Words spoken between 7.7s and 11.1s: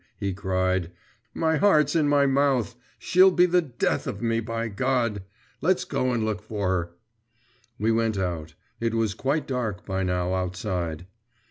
We went out. It was quite dark by now, outside.